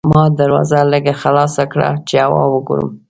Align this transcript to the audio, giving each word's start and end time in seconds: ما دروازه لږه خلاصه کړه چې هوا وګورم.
ما 0.13 0.23
دروازه 0.39 0.79
لږه 0.91 1.13
خلاصه 1.21 1.63
کړه 1.71 1.89
چې 2.07 2.15
هوا 2.25 2.43
وګورم. 2.49 2.89